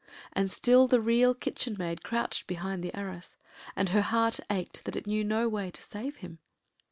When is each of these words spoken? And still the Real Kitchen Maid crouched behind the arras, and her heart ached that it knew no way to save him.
And 0.33 0.51
still 0.51 0.87
the 0.87 0.99
Real 0.99 1.35
Kitchen 1.35 1.75
Maid 1.77 2.01
crouched 2.03 2.47
behind 2.47 2.83
the 2.83 2.91
arras, 2.95 3.37
and 3.75 3.89
her 3.89 4.01
heart 4.01 4.39
ached 4.49 4.83
that 4.85 4.95
it 4.95 5.05
knew 5.05 5.23
no 5.23 5.47
way 5.47 5.69
to 5.69 5.83
save 5.83 6.15
him. 6.15 6.39